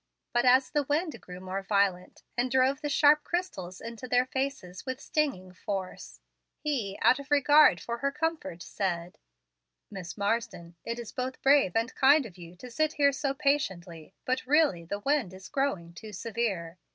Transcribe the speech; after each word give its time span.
But 0.33 0.45
as 0.45 0.71
the 0.71 0.81
wind 0.81 1.21
grew 1.21 1.39
more 1.39 1.61
violent, 1.61 2.23
and 2.35 2.49
drove 2.49 2.81
the 2.81 2.89
sharp 2.89 3.23
crystals 3.23 3.79
into 3.79 4.07
their 4.07 4.25
faces 4.25 4.83
with 4.83 4.99
stinging 4.99 5.53
force, 5.53 6.21
he, 6.57 6.97
out 7.03 7.19
of 7.19 7.29
regard 7.29 7.79
for 7.79 7.99
her 7.99 8.11
comfort, 8.11 8.63
said: 8.63 9.19
"Miss 9.91 10.17
Marsden, 10.17 10.75
it 10.83 10.97
is 10.97 11.11
both 11.11 11.43
brave 11.43 11.75
and 11.75 11.93
kind 11.93 12.25
of 12.25 12.35
you 12.35 12.55
to 12.55 12.71
sit 12.71 12.93
here 12.93 13.11
so 13.13 13.35
patiently, 13.35 14.15
but 14.25 14.43
really 14.47 14.83
the 14.85 15.01
wind 15.01 15.35
is 15.35 15.47
growing 15.49 15.93
too 15.93 16.13
severe. 16.13 16.79